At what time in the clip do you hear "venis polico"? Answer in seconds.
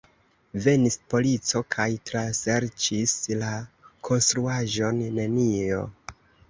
0.65-1.61